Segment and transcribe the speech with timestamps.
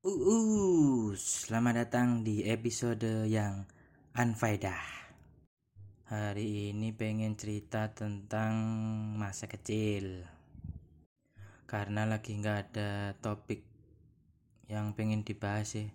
[0.00, 3.68] Uh, uh, selamat datang di episode yang
[4.16, 4.80] unfaedah.
[6.08, 8.56] Hari ini pengen cerita tentang
[9.20, 10.24] masa kecil.
[11.68, 13.60] Karena lagi nggak ada topik
[14.72, 15.92] yang pengen dibahas sih.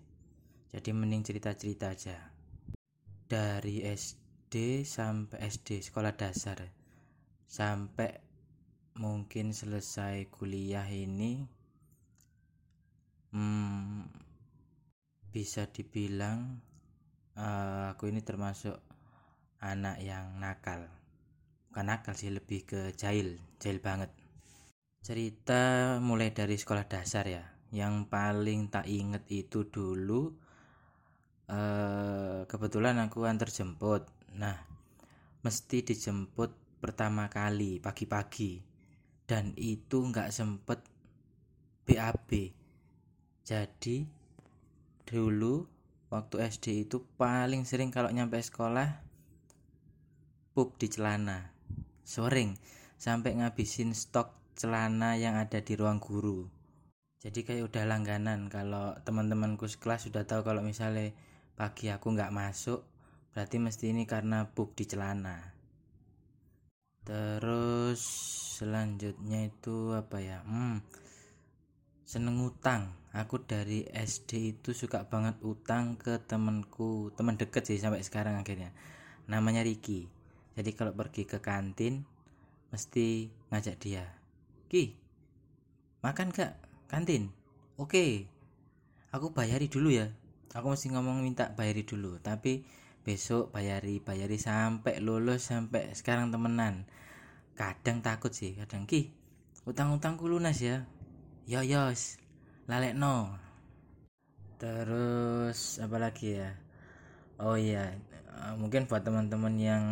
[0.70, 2.30] Jadi mending cerita-cerita aja.
[3.26, 6.62] Dari SD sampai SD sekolah dasar
[7.50, 8.22] sampai
[9.02, 11.55] mungkin selesai kuliah ini
[13.34, 14.06] hmm,
[15.30, 16.60] bisa dibilang
[17.36, 18.80] uh, aku ini termasuk
[19.60, 20.88] anak yang nakal.
[21.68, 24.10] Bukan nakal sih lebih ke jahil jahil banget.
[25.04, 27.44] Cerita mulai dari sekolah dasar ya.
[27.70, 30.32] Yang paling tak inget itu dulu
[31.52, 34.08] uh, kebetulan aku antar jemput.
[34.40, 34.56] Nah
[35.44, 38.64] mesti dijemput pertama kali pagi-pagi.
[39.26, 40.80] Dan itu nggak sempet
[41.82, 42.30] BAB
[43.46, 44.02] jadi
[45.06, 45.70] dulu
[46.10, 48.98] waktu SD itu paling sering kalau nyampe sekolah
[50.50, 51.54] pup di celana.
[52.02, 52.58] Sering.
[52.98, 56.50] Sampai ngabisin stok celana yang ada di ruang guru.
[57.22, 58.50] Jadi kayak udah langganan.
[58.50, 61.14] Kalau teman-temanku sekelas sudah tahu kalau misalnya
[61.54, 62.82] pagi aku nggak masuk
[63.30, 65.54] berarti mesti ini karena pup di celana.
[67.06, 68.02] Terus
[68.58, 70.42] selanjutnya itu apa ya?
[70.42, 71.05] Hmm
[72.06, 72.94] seneng utang.
[73.10, 78.70] Aku dari SD itu suka banget utang ke temenku teman deket sih sampai sekarang akhirnya.
[79.26, 80.06] Namanya Ricky
[80.56, 82.08] jadi kalau pergi ke kantin
[82.72, 84.08] mesti ngajak dia.
[84.72, 84.96] Ki
[86.00, 86.56] makan gak
[86.88, 87.28] kantin?
[87.76, 88.24] Oke.
[89.12, 90.08] Aku bayari dulu ya.
[90.56, 92.16] Aku mesti ngomong minta bayari dulu.
[92.24, 92.64] Tapi
[93.04, 96.88] besok bayari bayari sampai lulus sampai sekarang temenan.
[97.52, 98.56] Kadang takut sih.
[98.56, 99.12] Kadang ki
[99.68, 100.88] utang-utangku lunas ya
[101.46, 102.18] yo yos
[103.00, 103.38] no
[104.62, 106.50] terus apa lagi ya?
[107.46, 107.84] Oh iya.
[108.42, 109.84] Eh, mungkin buat teman-teman yang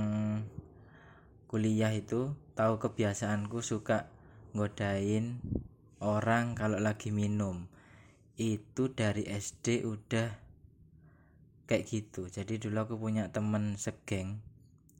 [1.50, 2.20] kuliah itu
[2.58, 3.98] tahu kebiasaanku suka
[4.56, 5.40] ngodain
[6.02, 7.56] orang kalau lagi minum.
[8.36, 10.28] Itu dari SD udah
[11.68, 12.22] kayak gitu.
[12.36, 14.40] Jadi dulu aku punya temen segeng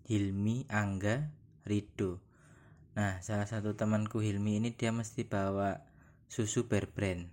[0.09, 1.17] Hilmi Angga
[1.69, 2.21] Rido.
[2.99, 5.71] Nah salah satu temanku Hilmi ini dia mesti bawa
[6.35, 7.31] susu bear brand.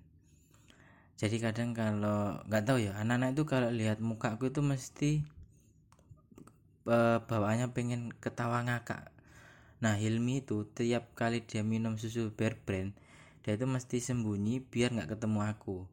[1.18, 5.26] Jadi kadang kalau nggak tahu ya anak-anak itu kalau lihat mukaku itu mesti
[6.86, 9.10] uh, bawaannya pengen ketawa ngakak.
[9.82, 12.94] Nah Hilmi itu tiap kali dia minum susu bear brand
[13.42, 15.90] dia itu mesti sembunyi biar nggak ketemu aku.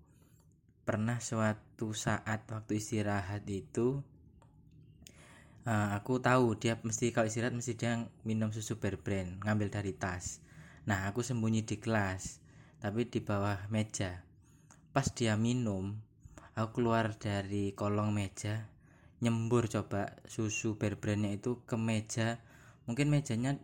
[0.85, 4.05] Pernah suatu saat waktu istirahat itu
[5.65, 9.97] uh, aku tahu dia mesti kalau istirahat mesti dia minum susu bear brand ngambil dari
[9.97, 10.45] tas.
[10.85, 12.48] Nah aku sembunyi di kelas
[12.79, 14.23] tapi di bawah meja.
[14.95, 15.99] Pas dia minum
[16.55, 18.67] aku keluar dari kolong meja
[19.19, 20.95] nyembur coba susu bear
[21.27, 22.39] itu ke meja.
[22.87, 23.59] Mungkin mejanya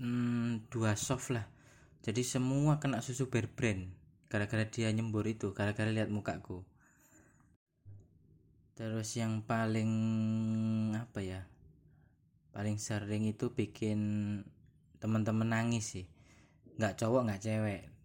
[0.00, 1.46] hmm, dua soft lah.
[2.02, 3.92] Jadi semua kena susu bear brand
[4.28, 6.64] gara-gara dia nyembur itu gara-gara lihat mukaku.
[8.76, 9.92] Terus yang paling
[10.96, 11.40] apa ya
[12.54, 14.00] paling sering itu bikin
[15.04, 16.06] teman-teman nangis sih.
[16.80, 17.97] Nggak cowok nggak cewek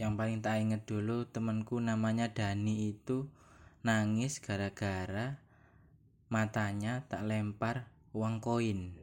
[0.00, 3.28] yang paling tak inget dulu temanku namanya Dani itu
[3.84, 5.36] nangis gara-gara
[6.32, 7.84] matanya tak lempar
[8.16, 8.96] uang koin.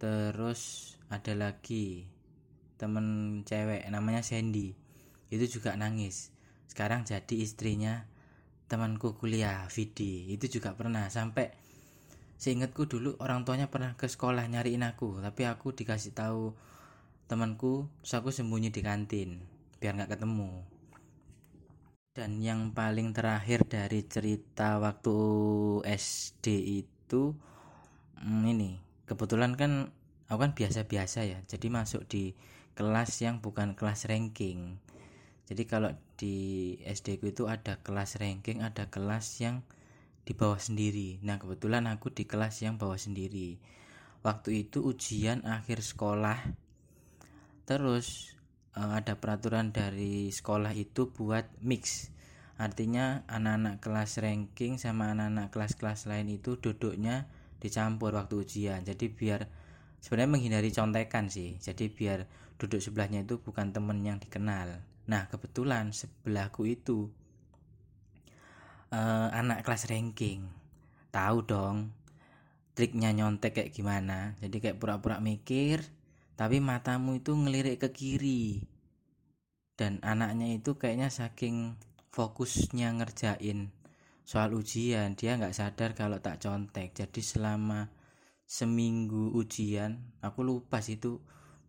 [0.00, 2.08] Terus ada lagi
[2.80, 4.72] temen cewek namanya Sandy
[5.28, 6.32] itu juga nangis.
[6.64, 8.08] Sekarang jadi istrinya
[8.72, 11.12] temanku kuliah Vidi itu juga pernah.
[11.12, 11.52] Sampai
[12.40, 16.52] seingatku dulu orang tuanya pernah ke sekolah nyariin aku tapi aku dikasih tahu
[17.32, 20.50] temanku terus aku sembunyi di kantin biar nggak ketemu.
[22.16, 25.16] Dan yang paling terakhir dari cerita waktu
[25.84, 26.46] SD
[26.80, 27.36] itu
[28.20, 29.92] hmm, ini kebetulan kan
[30.26, 32.34] aku kan biasa-biasa ya jadi masuk di
[32.76, 34.76] kelas yang bukan kelas ranking.
[35.46, 36.36] Jadi kalau di
[36.82, 39.62] SD ku itu ada kelas ranking ada kelas yang
[40.26, 41.22] di bawah sendiri.
[41.24, 43.56] Nah kebetulan aku di kelas yang bawah sendiri.
[44.26, 46.36] Waktu itu ujian akhir sekolah.
[47.64, 48.35] Terus
[48.76, 52.12] uh, ada peraturan dari sekolah itu buat mix.
[52.56, 57.28] Artinya anak-anak kelas ranking sama anak-anak kelas-kelas lain itu duduknya
[57.60, 58.80] dicampur waktu ujian.
[58.84, 59.48] Jadi biar
[60.00, 61.56] sebenarnya menghindari contekan sih.
[61.60, 62.24] Jadi biar
[62.56, 64.80] duduk sebelahnya itu bukan temen yang dikenal.
[65.08, 67.12] Nah kebetulan sebelahku itu
[68.92, 70.48] uh, anak kelas ranking.
[71.12, 71.92] Tahu dong
[72.76, 74.36] triknya nyontek kayak gimana.
[74.40, 75.84] Jadi kayak pura-pura mikir
[76.36, 78.44] tapi matamu itu ngelirik ke kiri.
[79.76, 81.76] Dan anaknya itu kayaknya saking
[82.12, 83.72] fokusnya ngerjain
[84.24, 85.16] soal ujian.
[85.16, 86.92] Dia nggak sadar kalau tak contek.
[86.92, 87.88] Jadi selama
[88.46, 91.18] seminggu ujian aku lupa sih itu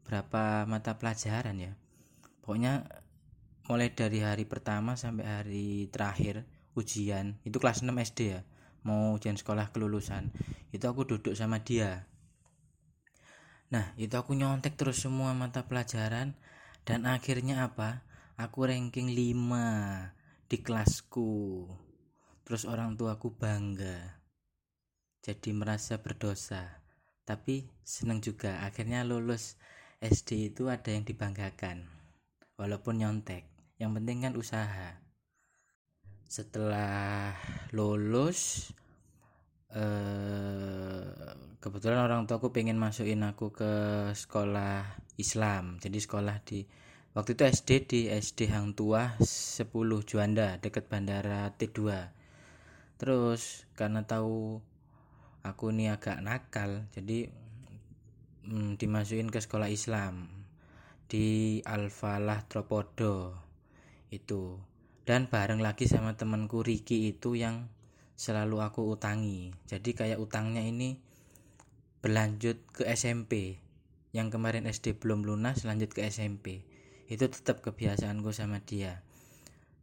[0.04, 1.74] berapa mata pelajaran ya.
[2.44, 2.88] Pokoknya
[3.68, 6.48] mulai dari hari pertama sampai hari terakhir
[6.80, 8.42] ujian itu kelas 6 SD ya
[8.88, 10.32] mau ujian sekolah kelulusan
[10.72, 12.08] itu aku duduk sama dia
[13.68, 16.36] nah itu aku nyontek terus semua mata pelajaran.
[16.88, 18.08] Dan akhirnya apa?
[18.40, 21.68] Aku ranking 5 di kelasku.
[22.48, 24.24] Terus orang tuaku bangga.
[25.20, 26.80] Jadi merasa berdosa.
[27.28, 28.64] Tapi seneng juga.
[28.64, 29.60] Akhirnya lulus
[30.00, 31.92] SD itu ada yang dibanggakan.
[32.56, 33.44] Walaupun nyontek.
[33.76, 34.90] Yang penting kan usaha.
[36.32, 37.36] Setelah
[37.76, 38.72] lulus
[39.78, 41.06] eh,
[41.62, 43.74] kebetulan orang tuaku pengen masukin aku ke
[44.18, 45.78] sekolah Islam.
[45.78, 46.66] Jadi sekolah di
[47.14, 49.70] waktu itu SD di SD Hang Tua 10
[50.06, 52.14] Juanda dekat bandara T2
[52.98, 54.58] terus karena tahu
[55.46, 57.30] aku ini agak nakal jadi
[58.50, 60.30] hmm, dimasukin ke sekolah Islam
[61.08, 63.32] di Al-Falah Tropodo
[64.12, 64.60] itu.
[65.08, 67.72] Dan bareng lagi sama temanku Riki itu yang
[68.18, 69.54] selalu aku utangi.
[69.70, 70.98] Jadi kayak utangnya ini
[72.02, 73.62] berlanjut ke SMP
[74.12, 76.66] yang kemarin SD belum lunas lanjut ke SMP
[77.08, 79.06] itu tetap kebiasaanku sama dia.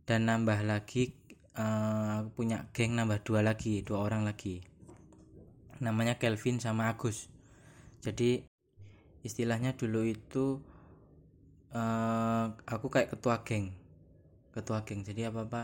[0.04, 1.14] Dan nambah lagi
[1.56, 4.60] uh, punya geng nambah dua lagi dua orang lagi.
[5.80, 7.30] Namanya Kelvin sama Agus.
[8.04, 8.44] Jadi
[9.24, 10.60] istilahnya dulu itu
[11.72, 13.72] uh, aku kayak ketua geng.
[14.52, 15.06] Ketua geng.
[15.06, 15.62] Jadi apa apa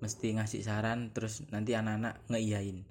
[0.00, 2.84] mesti ngasih saran terus nanti anak-anak ngeiyain.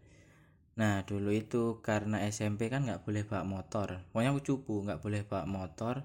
[0.76, 4.04] Nah dulu itu karena SMP kan nggak boleh bawa motor.
[4.12, 6.04] Pokoknya aku cupu nggak boleh bawa motor.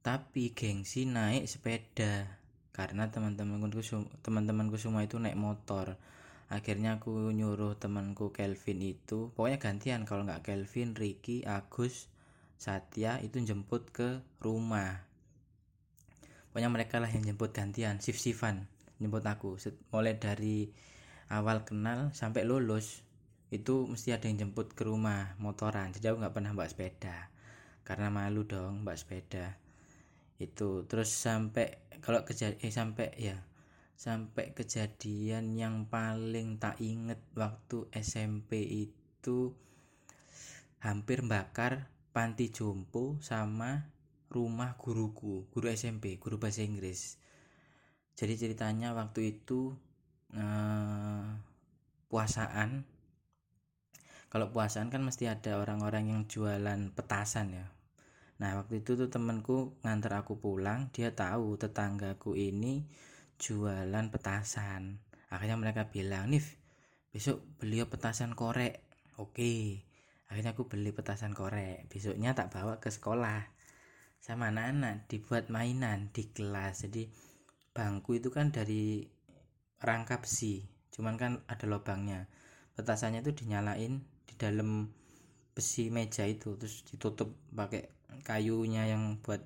[0.00, 2.24] Tapi gengsi naik sepeda
[2.72, 3.82] karena teman-temanku
[4.24, 6.00] teman-temanku semua itu naik motor.
[6.48, 12.08] Akhirnya aku nyuruh temanku Kelvin itu pokoknya gantian kalau nggak Kelvin Ricky Agus
[12.56, 15.04] Satya itu jemput ke rumah.
[16.48, 18.64] Pokoknya mereka lah yang jemput gantian shift shiftan
[18.98, 19.58] jemput aku.
[19.94, 20.68] Mulai dari
[21.32, 23.02] awal kenal sampai lulus
[23.48, 25.94] itu mesti ada yang jemput ke rumah motoran.
[25.94, 27.32] Jadi aku nggak pernah bawa sepeda.
[27.86, 29.56] Karena malu dong bawa sepeda.
[30.36, 30.84] Itu.
[30.84, 33.38] Terus sampai kalau kejadian eh sampai ya.
[33.98, 39.58] Sampai kejadian yang paling tak inget waktu SMP itu
[40.78, 43.90] hampir bakar panti jompo sama
[44.30, 47.18] rumah guruku guru SMP guru bahasa Inggris
[48.18, 49.78] jadi ceritanya waktu itu
[50.34, 51.26] eh,
[52.10, 52.82] puasaan.
[54.28, 57.66] Kalau puasaan kan mesti ada orang-orang yang jualan petasan ya.
[58.42, 62.90] Nah waktu itu tuh temenku nganter aku pulang Dia tahu tetanggaku ini
[63.38, 64.98] jualan petasan.
[65.30, 66.58] Akhirnya mereka bilang Nif
[67.14, 68.82] besok beli petasan korek.
[69.22, 69.86] Oke.
[70.26, 71.86] Akhirnya aku beli petasan korek.
[71.86, 73.46] Besoknya tak bawa ke sekolah.
[74.18, 76.84] Sama anak-anak dibuat mainan di kelas.
[76.84, 77.06] Jadi
[77.78, 79.06] bangku itu kan dari
[79.78, 82.26] rangka besi Cuman kan ada lubangnya
[82.74, 84.90] Petasannya itu dinyalain di dalam
[85.54, 87.86] besi meja itu Terus ditutup pakai
[88.26, 89.42] kayunya yang buat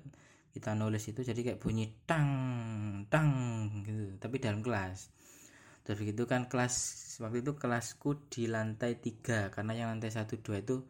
[0.53, 2.29] kita nulis itu jadi kayak bunyi tang
[3.09, 3.33] tang
[3.81, 5.09] gitu tapi dalam kelas.
[5.81, 6.75] Terus begitu kan kelas
[7.25, 10.85] waktu itu kelasku di lantai tiga karena yang lantai satu dua itu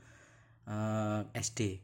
[0.67, 1.79] eh, SD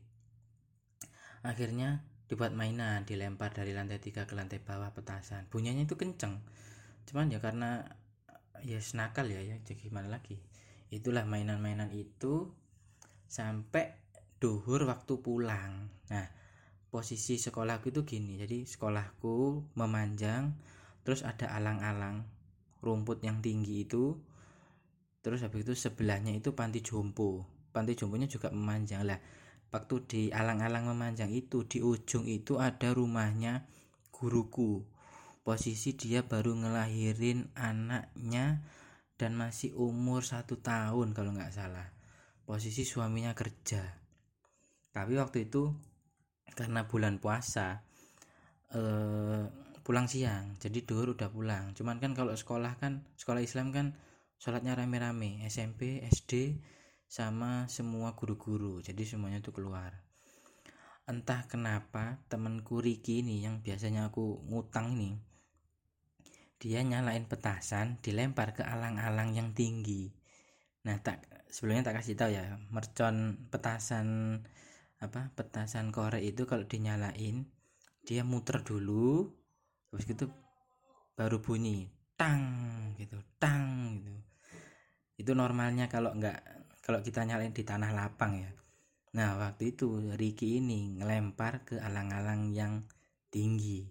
[1.39, 5.50] akhirnya dibuat mainan dilempar dari lantai tiga ke lantai bawah petasan.
[5.50, 6.38] Bunyinya itu kenceng.
[7.09, 7.81] Cuman ya karena
[8.62, 9.57] ya senakal ya ya.
[9.65, 10.38] Jadi gimana lagi?
[10.93, 12.53] Itulah mainan-mainan itu
[13.25, 13.98] sampai
[14.38, 15.89] duhur waktu pulang.
[16.13, 16.29] Nah
[16.93, 18.38] posisi sekolahku itu gini.
[18.38, 20.53] Jadi sekolahku memanjang
[21.01, 22.29] terus ada alang-alang
[22.86, 24.21] rumput yang tinggi itu.
[25.25, 27.41] Terus habis itu sebelahnya itu panti jompo.
[27.74, 29.01] Panti jomponya juga memanjang.
[29.01, 29.17] Lah
[29.69, 33.65] waktu di alang-alang memanjang itu di ujung itu ada rumahnya
[34.13, 34.85] guruku.
[35.45, 38.61] Posisi dia baru ngelahirin anaknya
[39.17, 41.89] dan masih umur satu tahun kalau nggak salah.
[42.45, 43.81] Posisi suaminya kerja.
[44.89, 45.73] Tapi waktu itu
[46.53, 47.81] karena bulan puasa
[48.73, 49.43] eh,
[49.85, 50.57] pulang siang.
[50.61, 51.73] Jadi duhur udah pulang.
[51.73, 53.97] Cuman kan kalau sekolah kan sekolah Islam kan
[54.38, 55.45] sholatnya rame-rame.
[55.49, 56.61] SMP SD
[57.09, 58.85] sama semua guru-guru.
[58.85, 59.91] Jadi semuanya tuh keluar.
[61.09, 65.17] Entah kenapa temenku Riki ini yang biasanya aku ngutang ini
[66.59, 70.11] dia nyalain petasan dilempar ke alang-alang yang tinggi.
[70.83, 74.39] Nah tak sebelumnya tak kasih tahu ya mercon petasan
[74.99, 77.47] apa petasan korek itu kalau dinyalain
[78.03, 79.31] dia muter dulu
[79.89, 80.27] terus gitu
[81.15, 81.87] baru bunyi
[82.19, 82.43] tang
[82.99, 84.13] gitu tang gitu.
[85.15, 86.58] Itu normalnya kalau nggak
[86.89, 88.50] kalau kita nyalain di tanah lapang ya.
[89.13, 92.81] Nah waktu itu Ricky ini ngelempar ke alang-alang yang
[93.29, 93.86] tinggi.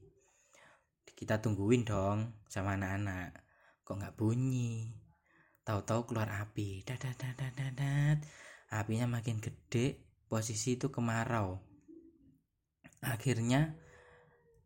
[1.07, 3.39] Kita tungguin dong sama anak-anak.
[3.87, 4.91] Kok nggak bunyi?
[5.63, 6.83] Tahu-tahu keluar api.
[6.83, 8.19] Dadat
[8.75, 11.55] apinya makin gede posisi itu kemarau.
[13.07, 13.79] Akhirnya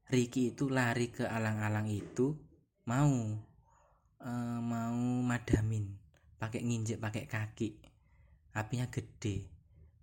[0.09, 2.33] Ricky itu lari ke alang-alang itu
[2.89, 3.13] mau
[4.25, 6.01] uh, mau madamin.
[6.41, 7.92] Pakai nginjek pakai kaki
[8.53, 9.49] apinya gede.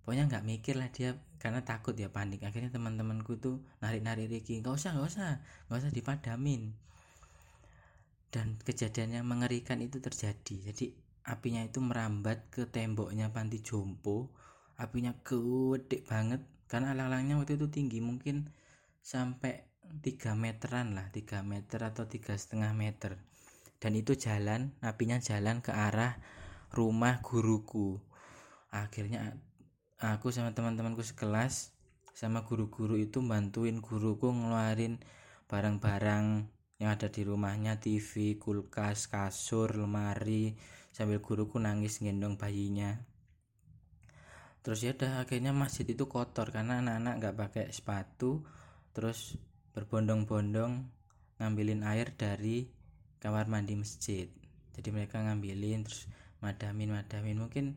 [0.02, 2.42] Pokoknya nggak mikir lah dia karena takut ya panik.
[2.42, 5.28] Akhirnya teman-temanku tuh narik-narik Ricky nggak usah nggak usah
[5.70, 6.74] nggak usah dipadamin.
[8.30, 10.70] Dan kejadiannya mengerikan itu terjadi.
[10.70, 10.94] Jadi
[11.26, 14.30] apinya itu merambat ke temboknya panti jompo.
[14.78, 18.50] Apinya gede banget karena alang-alangnya waktu itu tinggi mungkin
[19.02, 23.18] sampai 3 meteran lah 3 meter atau tiga setengah meter.
[23.80, 26.20] Dan itu jalan apinya jalan ke arah
[26.70, 27.98] rumah guruku
[28.70, 29.36] akhirnya
[29.98, 31.74] aku sama teman-temanku sekelas
[32.14, 34.98] sama guru-guru itu bantuin guruku ngeluarin
[35.50, 36.46] barang-barang
[36.80, 40.56] yang ada di rumahnya TV, kulkas, kasur, lemari
[40.90, 42.96] sambil guruku nangis gendong bayinya.
[44.60, 48.44] Terus ya udah akhirnya masjid itu kotor karena anak-anak nggak pakai sepatu
[48.92, 49.36] terus
[49.72, 50.88] berbondong-bondong
[51.40, 52.68] ngambilin air dari
[53.20, 54.28] kamar mandi masjid.
[54.76, 56.04] Jadi mereka ngambilin terus
[56.44, 57.76] madamin madamin mungkin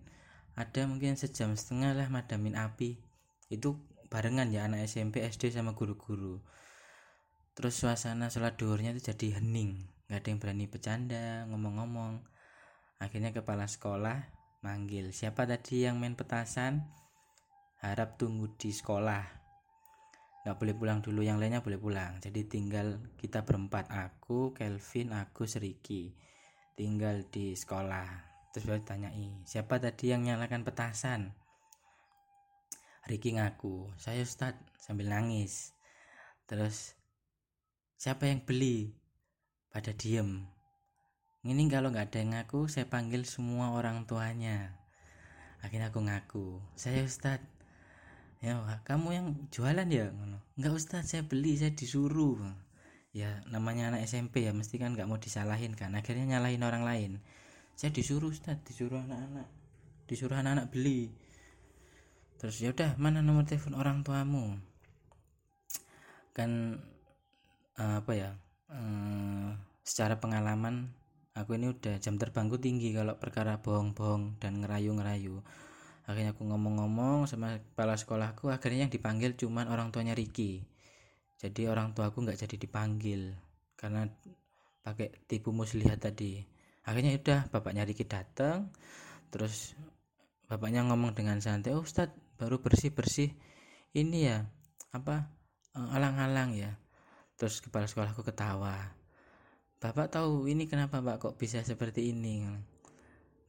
[0.54, 3.02] ada mungkin sejam setengah lah madamin api.
[3.50, 3.82] Itu
[4.14, 6.38] barengan ya anak SMP SD sama guru-guru.
[7.58, 9.90] Terus suasana sholat duhurnya itu jadi hening.
[10.06, 12.22] Nggak ada yang berani bercanda ngomong-ngomong.
[13.02, 14.30] Akhirnya kepala sekolah
[14.62, 16.86] manggil siapa tadi yang main petasan?
[17.82, 19.26] Harap tunggu di sekolah.
[20.46, 22.22] Nggak boleh pulang dulu yang lainnya boleh pulang.
[22.22, 26.14] Jadi tinggal kita berempat aku Kelvin aku Seriki.
[26.78, 31.34] Tinggal di sekolah terus baru tanyai siapa tadi yang nyalakan petasan?
[33.10, 35.76] Riki ngaku saya Ustad sambil nangis.
[36.48, 36.96] Terus
[38.00, 38.96] siapa yang beli?
[39.74, 40.54] Pada diem
[41.44, 44.72] ini kalau nggak ada yang ngaku saya panggil semua orang tuanya.
[45.60, 46.48] Akhirnya aku ngaku
[46.80, 47.44] saya Ustadz.
[48.40, 48.56] Ya
[48.88, 50.08] kamu yang jualan ya?
[50.56, 52.40] Nggak Ustadz saya beli saya disuruh.
[53.12, 57.12] Ya namanya anak SMP ya mesti kan nggak mau disalahin kan akhirnya nyalahin orang lain
[57.74, 59.64] saya disuruh Ustadz disuruh anak-anak
[60.08, 61.12] disuruh anak-anak beli.
[62.40, 64.60] Terus ya udah mana nomor telepon orang tuamu?
[66.36, 66.82] Kan
[67.80, 68.30] uh, apa ya
[68.70, 70.92] uh, secara pengalaman
[71.34, 75.40] aku ini udah jam terbangku tinggi kalau perkara bohong-bohong dan ngerayu-ngerayu.
[76.04, 80.68] Akhirnya aku ngomong-ngomong sama kepala sekolahku akhirnya yang dipanggil cuman orang tuanya Ricky.
[81.40, 83.36] Jadi orang tua aku nggak jadi dipanggil
[83.80, 84.08] karena
[84.84, 86.53] pakai tipu muslihat tadi
[86.84, 88.72] akhirnya udah bapaknya Ricky datang
[89.32, 89.74] terus
[90.48, 93.32] bapaknya ngomong dengan santai oh Ustad baru bersih bersih
[93.94, 94.46] ini ya
[94.94, 95.30] apa
[95.78, 96.72] eh, alang-alang ya.
[97.34, 99.04] Terus kepala sekolahku ketawa
[99.84, 102.48] bapak tahu ini kenapa pak kok bisa seperti ini?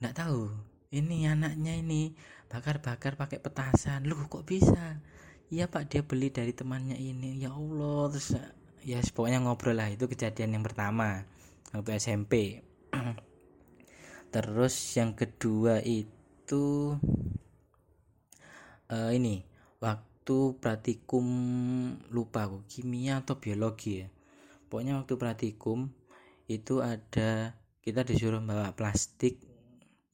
[0.03, 0.51] Nggak tahu
[0.91, 2.11] ini anaknya ini
[2.51, 4.03] bakar-bakar pakai petasan.
[4.11, 4.99] Lu kok bisa?
[5.47, 7.39] Iya pak dia beli dari temannya ini.
[7.39, 8.35] Ya Allah terus
[8.83, 11.23] ya pokoknya ngobrol lah itu kejadian yang pertama
[11.71, 12.67] waktu SMP
[14.35, 16.95] terus yang kedua itu
[18.91, 19.45] uh, ini
[19.83, 21.27] waktu praktikum
[22.09, 24.09] lupa aku kimia atau biologi ya.
[24.73, 25.93] Pokoknya waktu praktikum
[26.49, 29.41] itu ada kita disuruh bawa plastik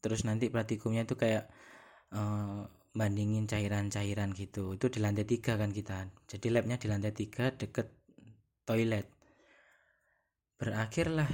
[0.03, 1.47] terus nanti praktikumnya itu kayak
[2.11, 4.75] uh, bandingin cairan-cairan gitu.
[4.75, 6.11] Itu di lantai tiga kan kita.
[6.27, 7.95] Jadi labnya di lantai tiga deket
[8.67, 9.07] toilet.
[10.59, 11.31] Berakhirlah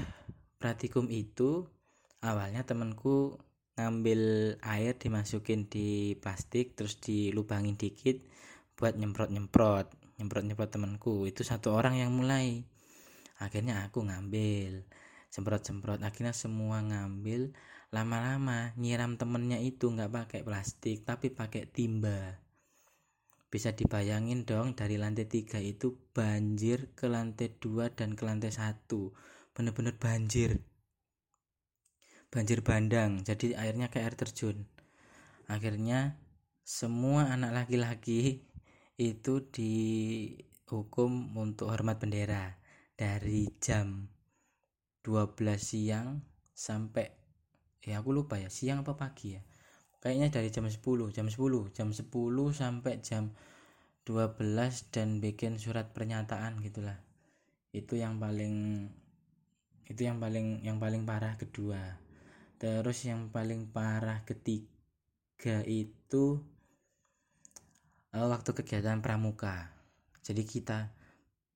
[0.57, 1.69] praktikum itu
[2.25, 3.37] awalnya temanku
[3.77, 8.25] ngambil air dimasukin di plastik terus dilubangin dikit
[8.77, 11.29] buat nyemprot-nyemprot nyemprot-nyemprot temanku.
[11.29, 12.65] Itu satu orang yang mulai.
[13.37, 14.85] Akhirnya aku ngambil
[15.29, 16.01] semprot-semprot.
[16.01, 17.53] Akhirnya semua ngambil
[17.93, 22.41] lama-lama nyiram temennya itu nggak pakai plastik tapi pakai timba.
[23.47, 29.15] Bisa dibayangin dong dari lantai tiga itu banjir ke lantai dua dan ke lantai satu
[29.57, 30.61] bener-bener banjir.
[32.29, 34.69] Banjir bandang jadi airnya kayak air terjun.
[35.49, 36.21] Akhirnya
[36.61, 38.45] semua anak laki-laki
[39.01, 42.61] itu dihukum untuk hormat bendera
[42.93, 44.13] dari jam
[45.01, 46.21] 12 siang
[46.53, 47.09] sampai
[47.81, 49.43] ya aku lupa ya siang apa pagi ya?
[50.05, 52.05] Kayaknya dari jam 10 jam 10 jam 10
[52.53, 53.33] sampai jam
[54.05, 57.01] 12 dan bikin surat pernyataan gitulah.
[57.73, 58.87] Itu yang paling
[59.87, 61.99] itu yang paling yang paling parah kedua.
[62.57, 66.41] Terus yang paling parah ketiga itu
[68.17, 69.71] uh, waktu kegiatan pramuka.
[70.27, 70.91] Jadi kita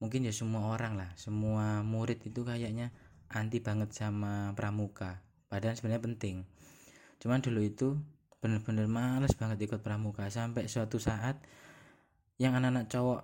[0.00, 2.94] mungkin ya semua orang lah semua murid itu kayaknya
[3.30, 5.22] anti banget sama pramuka.
[5.50, 6.36] Padahal sebenarnya penting.
[7.18, 7.98] Cuman dulu itu
[8.40, 10.30] bener-bener males banget ikut pramuka.
[10.30, 11.42] Sampai suatu saat
[12.40, 13.20] yang anak-anak cowok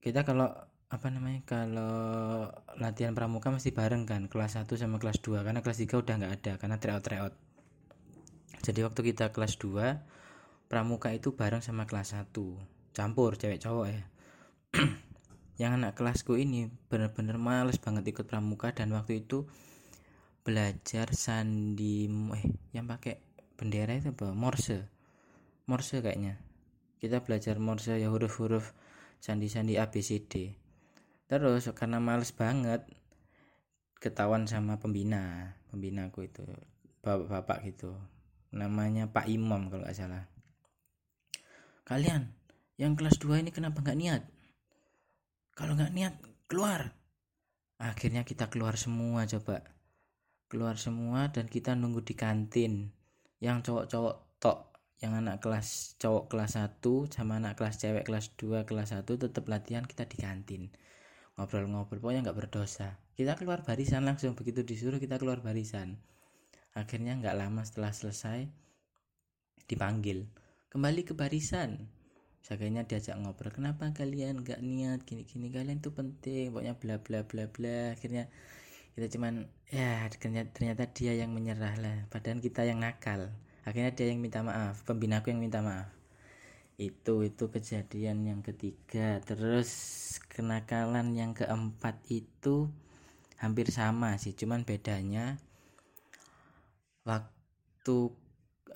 [0.00, 0.48] kita kalau
[0.90, 5.78] apa namanya kalau latihan pramuka mesti bareng kan kelas 1 sama kelas 2 karena kelas
[5.78, 7.34] 3 udah nggak ada karena tryout tryout
[8.60, 12.34] jadi waktu kita kelas 2 pramuka itu bareng sama kelas 1
[12.92, 14.02] campur cewek cowok ya.
[15.60, 19.44] Yang anak kelasku ini bener-bener males banget ikut pramuka dan waktu itu
[20.40, 23.20] belajar sandi eh yang pakai
[23.60, 24.32] bendera itu apa?
[24.32, 24.88] Morse.
[25.68, 26.40] Morse kayaknya.
[26.96, 28.72] Kita belajar morse ya huruf-huruf
[29.20, 30.56] sandi-sandi A B C D
[31.30, 32.82] terus karena males banget
[34.02, 36.42] ketahuan sama pembina pembinaku itu
[37.06, 37.94] bapak-bapak gitu.
[38.50, 40.26] Namanya Pak Imam kalau nggak salah.
[41.86, 42.34] Kalian
[42.76, 44.22] yang kelas 2 ini kenapa nggak niat?
[45.54, 46.14] Kalau nggak niat
[46.50, 46.96] keluar.
[47.80, 49.64] Akhirnya kita keluar semua coba.
[50.50, 52.90] Keluar semua dan kita nunggu di kantin.
[53.38, 54.58] Yang cowok-cowok tok
[55.00, 59.48] yang anak kelas cowok kelas 1 sama anak kelas cewek kelas 2 kelas 1 tetap
[59.48, 60.68] latihan kita di kantin
[61.38, 62.98] ngobrol-ngobrol pokoknya nggak berdosa.
[63.14, 66.00] Kita keluar barisan langsung begitu disuruh kita keluar barisan.
[66.72, 68.48] Akhirnya nggak lama setelah selesai
[69.68, 70.26] dipanggil.
[70.72, 71.90] Kembali ke barisan.
[72.40, 75.52] Sakanya diajak ngobrol kenapa kalian nggak niat gini-gini?
[75.52, 77.92] Kalian tuh penting pokoknya bla bla bla bla.
[77.92, 78.32] Akhirnya
[78.96, 80.08] kita cuman ya
[80.50, 81.98] ternyata dia yang menyerah lah.
[82.08, 83.28] Padahal kita yang nakal.
[83.68, 85.99] Akhirnya dia yang minta maaf pembinaku yang minta maaf
[86.80, 89.20] itu itu kejadian yang ketiga.
[89.20, 89.68] Terus
[90.32, 92.72] kenakalan yang keempat itu
[93.36, 95.40] hampir sama sih cuman bedanya
[97.08, 97.96] waktu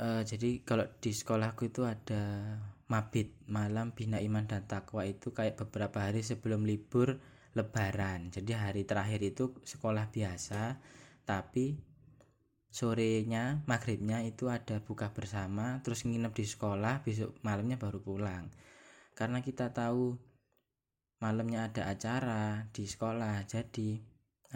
[0.01, 2.57] uh, jadi kalau di sekolahku itu ada
[2.89, 7.21] mabit malam bina iman dan takwa itu kayak beberapa hari sebelum libur
[7.55, 8.35] lebaran.
[8.35, 10.81] Jadi hari terakhir itu sekolah biasa
[11.25, 11.77] tapi
[12.75, 18.51] sorenya maghribnya itu ada buka bersama terus nginep di sekolah besok malamnya baru pulang.
[19.15, 20.19] Karena kita tahu
[21.23, 24.03] malamnya ada acara di sekolah jadi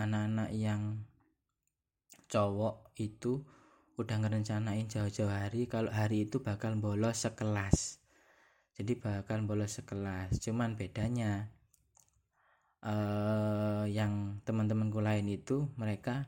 [0.02, 1.06] anak-anak yang
[2.26, 3.46] cowok itu
[3.94, 8.02] udah ngerencanain jauh-jauh hari kalau hari itu bakal bolos sekelas.
[8.74, 11.54] Jadi bakal bolos sekelas cuman bedanya
[12.82, 16.26] uh, yang teman-temanku lain itu mereka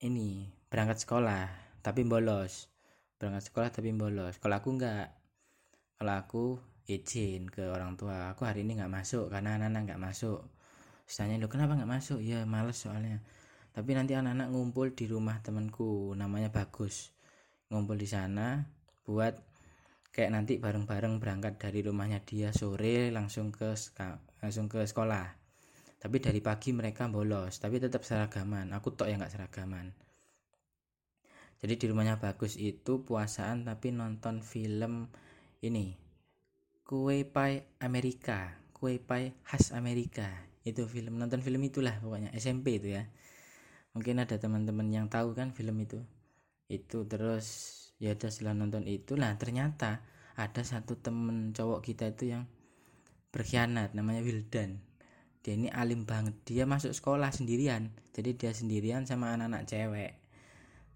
[0.00, 1.48] ini berangkat sekolah
[1.80, 2.68] tapi bolos.
[3.16, 4.36] Berangkat sekolah tapi bolos.
[4.36, 5.08] Kalau aku enggak
[5.96, 6.44] kalau aku
[6.84, 10.44] izin ke orang tua aku hari ini nggak masuk karena anak-anak nggak masuk.
[11.08, 12.20] Tanya lo kenapa nggak masuk?
[12.20, 13.24] Ya males soalnya.
[13.72, 17.08] Tapi nanti anak-anak ngumpul di rumah temanku namanya bagus.
[17.72, 18.60] Ngumpul di sana
[19.08, 19.32] buat
[20.12, 23.72] kayak nanti bareng-bareng berangkat dari rumahnya dia sore langsung ke
[24.44, 25.24] langsung ke sekolah.
[25.96, 28.76] Tapi dari pagi mereka bolos tapi tetap seragaman.
[28.76, 30.04] Aku tok yang nggak seragaman
[31.62, 35.08] jadi di rumahnya bagus itu puasaan tapi nonton film
[35.64, 35.96] ini
[36.84, 42.98] kue pie Amerika kue pie khas Amerika itu film nonton film itulah pokoknya SMP itu
[42.98, 43.06] ya.
[43.94, 46.02] Mungkin ada teman-teman yang tahu kan film itu.
[46.66, 47.46] Itu terus
[48.02, 50.02] ya udah setelah nonton itu lah ternyata
[50.34, 52.50] ada satu temen cowok kita itu yang
[53.30, 54.82] berkhianat namanya Wildan.
[55.46, 57.94] Dia ini alim banget dia masuk sekolah sendirian.
[58.10, 60.25] Jadi dia sendirian sama anak-anak cewek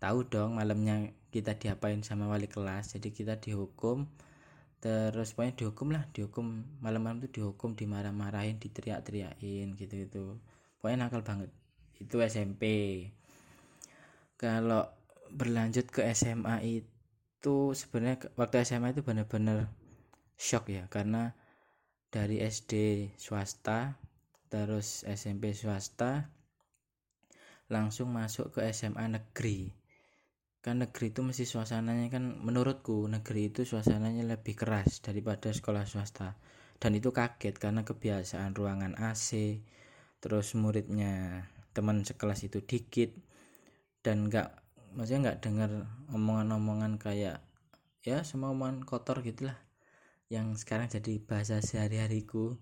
[0.00, 2.96] tahu dong malamnya kita diapain sama wali kelas.
[2.98, 4.08] Jadi kita dihukum.
[4.80, 6.64] Terus pokoknya dihukum lah dihukum.
[6.80, 10.24] Malam-malam itu dihukum dimarah-marahin diteriak-teriakin gitu itu
[10.80, 11.52] pokoknya nakal banget.
[12.00, 12.64] Itu SMP
[14.40, 14.88] kalau
[15.30, 19.68] berlanjut ke SMA itu sebenarnya waktu SMA itu benar-benar
[20.40, 20.88] shock ya.
[20.88, 21.36] Karena
[22.08, 24.00] dari SD swasta
[24.50, 26.26] terus SMP swasta
[27.70, 29.79] langsung masuk ke SMA negeri
[30.60, 36.36] kan negeri itu mesti suasananya kan menurutku negeri itu suasananya lebih keras daripada sekolah swasta.
[36.80, 39.60] Dan itu kaget karena kebiasaan ruangan AC
[40.20, 43.12] terus muridnya teman sekelas itu dikit
[44.04, 44.48] dan nggak
[44.96, 45.70] maksudnya nggak dengar
[46.12, 47.40] omongan-omongan kayak
[48.04, 49.56] ya semua omongan kotor gitulah
[50.28, 52.56] yang sekarang jadi bahasa sehari-hariku.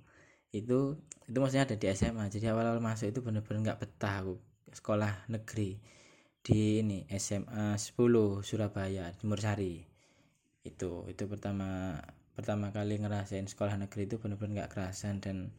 [0.55, 4.35] Itu itu maksudnya ada di SMA jadi awal-awal masuk itu bener-bener nggak betah aku
[4.71, 5.83] sekolah negeri
[6.49, 7.93] di ini SMA 10
[8.41, 9.85] Surabaya Timur Sari.
[10.65, 12.01] Itu itu pertama
[12.33, 15.53] pertama kali ngerasain sekolah negeri itu bener-bener nggak kerasan dan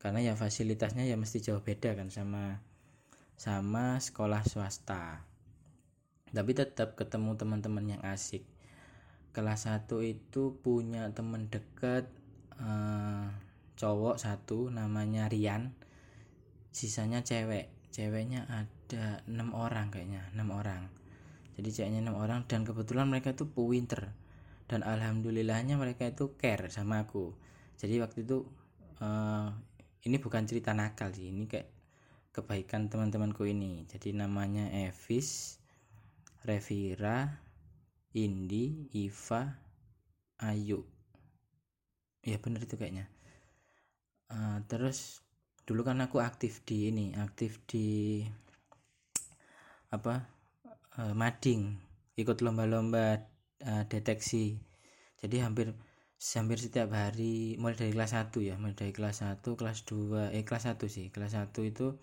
[0.00, 2.64] karena ya fasilitasnya ya mesti jauh beda kan sama
[3.36, 5.28] sama sekolah swasta.
[6.32, 8.48] Tapi tetap ketemu teman-teman yang asik.
[9.36, 12.08] Kelas 1 itu punya teman dekat
[12.56, 13.28] uh,
[13.76, 15.76] cowok satu namanya Rian.
[16.72, 18.83] Sisanya cewek ceweknya ada
[19.28, 20.90] enam orang kayaknya enam orang.
[21.54, 24.10] Jadi ceweknya enam orang dan kebetulan mereka itu winter
[24.66, 27.36] dan alhamdulillahnya mereka itu care sama aku.
[27.78, 28.42] Jadi waktu itu
[29.02, 29.52] uh,
[30.04, 31.68] ini bukan cerita nakal sih ini kayak
[32.34, 33.86] kebaikan teman-temanku ini.
[33.86, 35.62] Jadi namanya Evis
[36.42, 37.40] Revira
[38.14, 39.54] Indi Iva
[40.42, 40.82] Ayu.
[42.24, 43.06] Ya bener itu kayaknya.
[44.32, 45.22] Uh, terus
[45.64, 48.20] dulu kan aku aktif di ini aktif di
[49.94, 50.26] apa
[50.98, 51.78] uh, mading
[52.18, 53.22] ikut lomba-lomba
[53.66, 54.58] uh, deteksi.
[55.18, 55.74] Jadi hampir
[56.34, 60.44] hampir setiap hari mulai dari kelas 1 ya mulai dari kelas 1 kelas 2 eh
[60.46, 61.06] kelas 1 sih.
[61.10, 61.98] Kelas 1 itu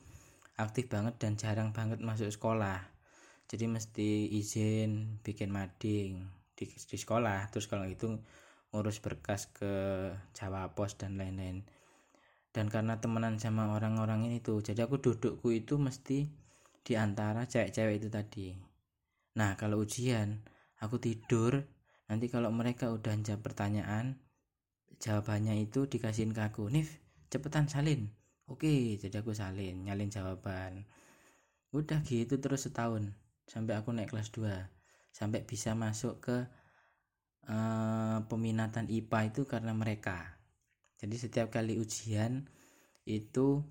[0.59, 2.85] aktif banget dan jarang banget masuk sekolah.
[3.51, 6.23] Jadi mesti izin bikin mading
[6.55, 7.51] di, di sekolah.
[7.51, 8.19] Terus kalau itu
[8.71, 9.73] ngurus berkas ke
[10.31, 11.67] Jawa Pos dan lain-lain.
[12.51, 16.40] Dan karena temenan sama orang-orang ini tuh jadi aku dudukku itu mesti
[16.81, 18.47] di antara cewek-cewek itu tadi.
[19.37, 20.41] Nah kalau ujian
[20.81, 21.61] aku tidur
[22.09, 24.19] nanti kalau mereka udah jawab pertanyaan
[24.99, 26.99] jawabannya itu dikasihin ke aku Nif
[27.31, 28.09] cepetan salin.
[28.49, 30.83] Oke jadi aku salin nyalin jawaban.
[31.71, 33.15] Udah gitu terus setahun
[33.47, 34.47] sampai aku naik kelas 2
[35.11, 36.37] sampai bisa masuk ke
[37.47, 40.39] uh, peminatan IPA itu karena mereka.
[40.99, 42.45] Jadi setiap kali ujian
[43.03, 43.65] itu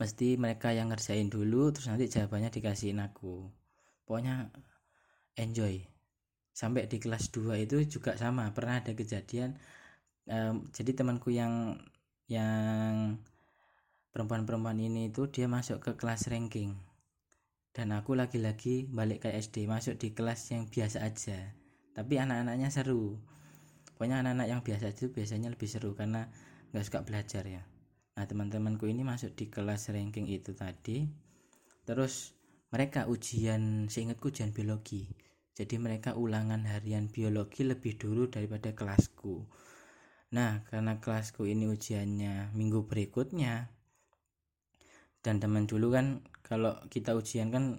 [0.00, 3.52] mesti mereka yang ngerjain dulu terus nanti jawabannya dikasihin aku.
[4.08, 4.48] Pokoknya
[5.36, 5.84] enjoy.
[6.56, 8.48] Sampai di kelas 2 itu juga sama.
[8.56, 9.60] Pernah ada kejadian
[10.24, 11.76] um, jadi temanku yang
[12.32, 13.20] yang
[14.10, 16.80] perempuan-perempuan ini itu dia masuk ke kelas ranking.
[17.70, 21.54] Dan aku lagi-lagi balik ke SD masuk di kelas yang biasa aja.
[21.92, 23.20] Tapi anak-anaknya seru.
[23.94, 26.26] Pokoknya anak-anak yang biasa itu biasanya lebih seru karena
[26.72, 27.62] nggak suka belajar ya
[28.14, 31.06] nah teman-temanku ini masuk di kelas ranking itu tadi.
[31.84, 32.34] Terus
[32.70, 35.10] mereka ujian seingatku ujian biologi.
[35.54, 39.44] Jadi mereka ulangan harian biologi lebih dulu daripada kelasku.
[40.30, 43.68] Nah karena kelasku ini ujiannya minggu berikutnya
[45.20, 47.76] dan teman dulu kan kalau kita ujian kan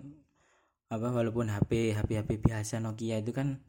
[0.91, 3.63] apa walaupun HP HP HP biasa Nokia itu kan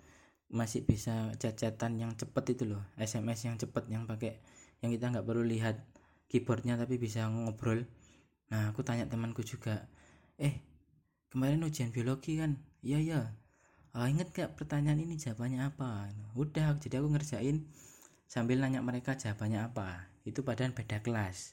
[0.53, 4.45] masih bisa cacatan yang cepet itu loh SMS yang cepet yang pakai
[4.85, 5.81] yang kita nggak perlu lihat
[6.33, 7.85] keyboardnya tapi bisa ngobrol.
[8.49, 9.85] Nah aku tanya temanku juga
[10.41, 10.65] eh
[11.29, 12.57] kemarin ujian biologi kan?
[12.81, 13.21] Iya iya.
[13.93, 16.09] Oh, inget gak pertanyaan ini jawabannya apa?
[16.33, 17.69] Udah jadi aku ngerjain
[18.25, 20.09] sambil nanya mereka jawabannya apa.
[20.25, 21.53] Itu padahal beda kelas.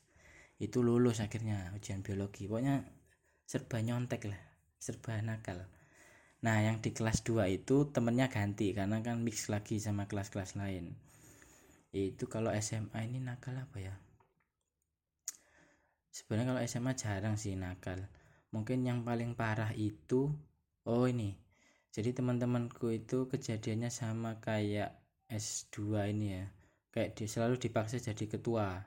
[0.56, 2.48] Itu lulus akhirnya ujian biologi.
[2.48, 2.88] Pokoknya
[3.44, 4.40] serba nyontek lah
[4.80, 5.68] serba nakal.
[6.40, 10.96] Nah yang di kelas 2 itu temennya ganti karena kan mix lagi sama kelas-kelas lain.
[11.92, 13.96] Itu kalau SMA ini nakal apa ya
[16.10, 18.02] sebenarnya kalau SMA jarang sih nakal.
[18.50, 20.34] Mungkin yang paling parah itu
[20.90, 21.38] oh ini.
[21.90, 24.98] Jadi teman-temanku itu kejadiannya sama kayak
[25.30, 26.46] S2 ini ya.
[26.90, 28.82] Kayak di, selalu dipaksa jadi ketua.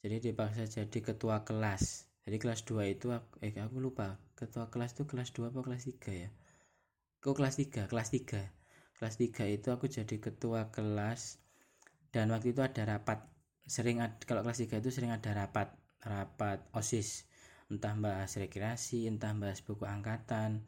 [0.00, 2.08] Jadi dipaksa jadi ketua kelas.
[2.24, 4.16] Jadi kelas 2 itu aku, eh aku lupa.
[4.36, 6.30] Ketua kelas itu kelas 2 apa kelas 3 ya?
[7.20, 8.42] Kok kelas 3 kelas 3
[8.96, 11.40] kelas 3 itu aku jadi ketua kelas.
[12.12, 13.24] Dan waktu itu ada rapat.
[13.68, 15.72] Sering kalau kelas 3 itu sering ada rapat
[16.06, 17.26] rapat osis.
[17.66, 20.62] Entah bahas rekreasi entah bahas buku angkatan.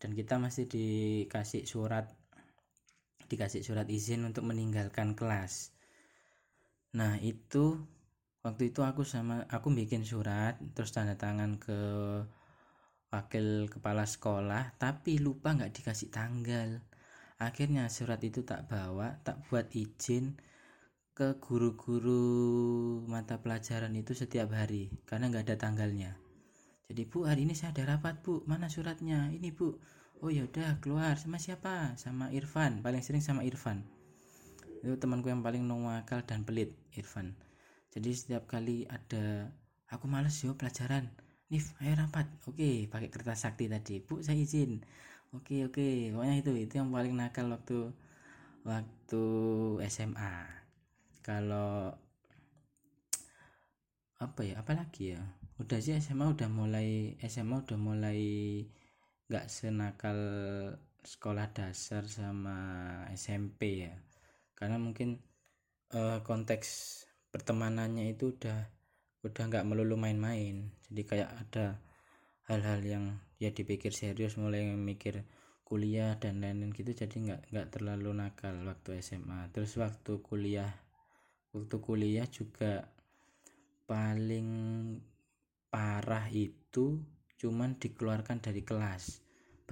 [0.00, 2.08] Dan kita masih dikasih surat
[3.28, 5.72] dikasih surat izin untuk meninggalkan kelas.
[6.96, 7.80] Nah itu
[8.44, 11.78] waktu itu aku sama aku bikin surat terus tanda tangan ke
[13.12, 16.80] wakil kepala sekolah tapi lupa nggak dikasih tanggal.
[17.40, 20.36] Akhirnya surat itu tak bawa tak buat izin
[21.12, 22.24] ke guru-guru
[23.04, 26.16] mata pelajaran itu setiap hari karena nggak ada tanggalnya.
[26.88, 28.40] Jadi bu hari ini saya ada rapat bu.
[28.48, 29.28] Mana suratnya?
[29.28, 29.76] Ini bu.
[30.24, 31.20] Oh ya udah keluar.
[31.20, 32.00] Sama siapa?
[32.00, 32.80] Sama Irfan.
[32.80, 33.84] Paling sering sama Irfan.
[34.80, 37.36] Itu temanku yang paling nongakal dan pelit Irfan.
[37.92, 39.52] Jadi setiap kali ada
[39.92, 41.12] aku males yo pelajaran.
[41.52, 42.24] Nif ayo rapat.
[42.48, 44.00] Oke pakai kertas sakti tadi.
[44.00, 44.80] Bu saya izin.
[45.36, 46.08] Oke oke.
[46.16, 47.92] Pokoknya itu itu yang paling nakal waktu
[48.64, 49.24] waktu
[49.92, 50.61] SMA
[51.22, 51.94] kalau
[54.22, 55.22] apa ya apalagi ya
[55.58, 58.20] udah sih SMA udah mulai SMA udah mulai
[59.30, 60.18] nggak senakal
[61.02, 62.56] sekolah dasar sama
[63.14, 63.94] SMP ya.
[64.54, 65.18] Karena mungkin
[65.94, 67.02] uh, konteks
[67.34, 68.58] pertemanannya itu udah
[69.26, 70.70] udah nggak melulu main-main.
[70.90, 71.78] Jadi kayak ada
[72.46, 73.04] hal-hal yang
[73.38, 75.26] ya dipikir serius mulai mikir
[75.66, 80.68] kuliah dan lain-lain gitu jadi nggak nggak terlalu nakal waktu SMA terus waktu kuliah
[81.52, 82.88] waktu kuliah juga
[83.84, 84.48] paling
[85.68, 87.00] parah itu
[87.36, 89.20] cuman dikeluarkan dari kelas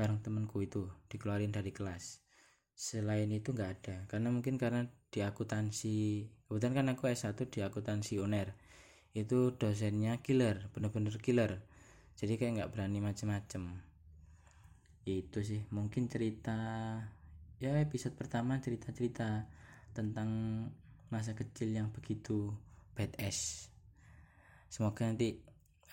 [0.00, 2.24] bareng temenku itu dikeluarin dari kelas.
[2.72, 8.16] Selain itu nggak ada karena mungkin karena di akuntansi kebetulan kan aku S1 di akuntansi
[8.16, 8.56] UNER
[9.12, 11.60] itu dosennya killer bener-bener killer.
[12.16, 13.76] Jadi kayak nggak berani macem-macem.
[15.04, 16.56] Itu sih mungkin cerita
[17.60, 19.44] ya episode pertama cerita-cerita
[19.92, 20.30] tentang
[21.10, 22.54] masa kecil yang begitu
[22.94, 23.70] badass.
[24.70, 25.42] Semoga nanti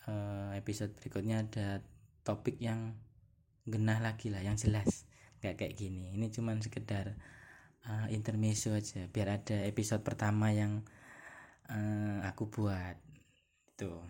[0.06, 1.82] uh, episode berikutnya ada
[2.22, 2.94] topik yang
[3.66, 5.10] genah lagi lah yang jelas.
[5.42, 6.14] Nggak kayak gini.
[6.14, 7.18] Ini cuman sekedar
[7.90, 10.86] uh, intermezzo aja biar ada episode pertama yang
[11.74, 12.96] uh, aku buat.
[13.74, 14.02] Itu.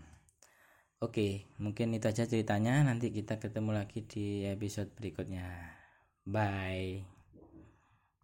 [0.98, 2.84] Oke mungkin itu aja ceritanya.
[2.84, 5.48] Nanti kita ketemu lagi di episode berikutnya.
[6.28, 7.17] Bye